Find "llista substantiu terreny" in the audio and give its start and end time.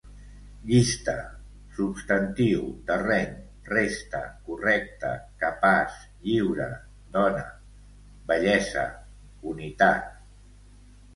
0.69-3.35